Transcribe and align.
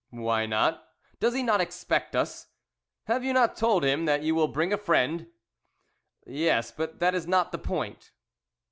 "Why 0.09 0.47
not? 0.47 0.83
Does 1.19 1.35
he 1.35 1.43
not 1.43 1.61
expect 1.61 2.15
us. 2.15 2.47
Have 3.03 3.23
you 3.23 3.33
not 3.33 3.55
told 3.55 3.83
him 3.85 4.05
that 4.05 4.23
you 4.23 4.33
will 4.33 4.47
bring 4.47 4.73
a 4.73 4.77
friend?" 4.79 5.27
"Yes, 6.25 6.71
but 6.71 6.97
that 6.97 7.13
is 7.13 7.27
not 7.27 7.51
the 7.51 7.59
point." 7.59 8.09